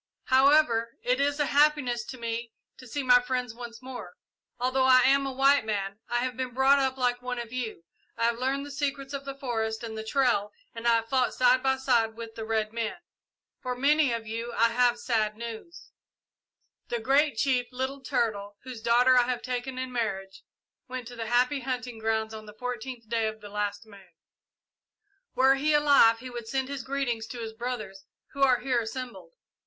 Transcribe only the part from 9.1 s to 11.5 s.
of the forest and the trail and I have fought